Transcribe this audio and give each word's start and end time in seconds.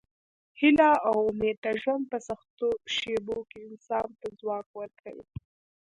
هیله 0.59 0.89
او 1.07 1.15
امید 1.29 1.57
د 1.65 1.67
ژوند 1.81 2.03
په 2.11 2.17
سختو 2.27 2.69
شېبو 2.95 3.37
کې 3.49 3.59
انسان 3.69 4.07
ته 4.19 4.27
ځواک 4.39 4.67
ورکوي. 4.79 5.27